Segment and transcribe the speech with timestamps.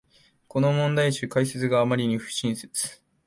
[0.47, 3.03] この問題集、解説があまりに不親切